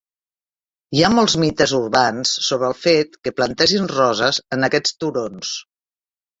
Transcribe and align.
Hi 0.99 1.03
ha 1.03 1.11
molts 1.15 1.35
mites 1.43 1.73
urbans 1.81 2.33
sobre 2.47 2.69
el 2.71 2.77
fet 2.87 3.21
que 3.29 3.35
plantessin 3.43 3.87
roses 3.95 4.43
en 4.59 4.73
aquests 4.73 4.99
turons. 5.05 5.57